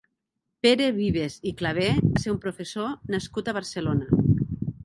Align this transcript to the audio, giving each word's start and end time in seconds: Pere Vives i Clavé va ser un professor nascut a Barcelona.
Pere 0.65 0.87
Vives 0.95 1.35
i 1.51 1.53
Clavé 1.59 1.87
va 1.99 2.23
ser 2.25 2.33
un 2.37 2.41
professor 2.47 2.91
nascut 3.17 3.53
a 3.53 3.59
Barcelona. 3.59 4.23